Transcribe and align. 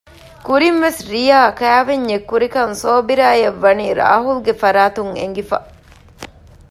ކުރިން 0.45 0.79
ވެސް 0.83 1.01
ރިޔާ 1.13 1.39
ކައިވެންޏެއް 1.59 2.27
ކުރިކަން 2.29 2.73
ޞާބިރާއަށް 2.81 3.59
ވަނީ 3.63 3.85
ރާހުލްގެ 3.99 4.53
ފަރާތުން 4.61 5.13
އެނގިފަ 5.19 5.57